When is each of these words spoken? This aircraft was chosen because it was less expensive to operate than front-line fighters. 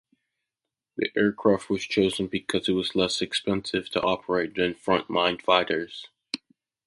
This 0.97 1.09
aircraft 1.15 1.69
was 1.69 1.83
chosen 1.83 2.25
because 2.25 2.67
it 2.67 2.71
was 2.71 2.95
less 2.95 3.21
expensive 3.21 3.87
to 3.91 4.01
operate 4.01 4.55
than 4.55 4.73
front-line 4.73 5.37
fighters. 5.37 6.07